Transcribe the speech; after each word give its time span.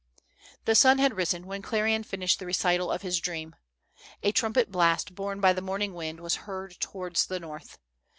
The 0.65 0.73
sun 0.73 0.97
had 0.97 1.15
risen 1.15 1.45
when 1.45 1.61
Clerian 1.61 2.01
finished 2.03 2.39
the 2.39 2.47
recital 2.47 2.89
of 2.91 3.03
his 3.03 3.19
dream. 3.19 3.55
A 4.23 4.31
trumpet 4.31 4.71
blast 4.71 5.13
borne 5.13 5.39
by 5.39 5.53
the 5.53 5.61
morning 5.61 5.93
wind 5.93 6.21
was 6.21 6.37
heard 6.49 6.71
towards 6.79 7.27
the 7.27 7.39
north. 7.39 7.77